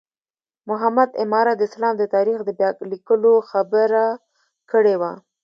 محمد 0.69 1.09
عماره 1.23 1.53
د 1.55 1.61
اسلام 1.69 1.93
د 1.97 2.03
تاریخ 2.15 2.39
د 2.45 2.49
بیا 2.59 2.69
لیکلو 2.91 3.33
خبره 3.49 4.05
کړې 4.71 4.95
وه. 5.01 5.11